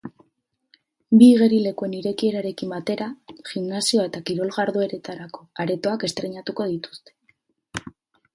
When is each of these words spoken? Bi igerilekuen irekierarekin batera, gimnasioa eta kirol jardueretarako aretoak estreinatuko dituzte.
Bi 1.21 1.25
igerilekuen 1.33 1.93
irekierarekin 1.97 2.73
batera, 2.75 3.09
gimnasioa 3.51 4.07
eta 4.13 4.23
kirol 4.31 4.53
jardueretarako 4.57 5.47
aretoak 5.67 6.09
estreinatuko 6.11 6.69
dituzte. 6.75 7.89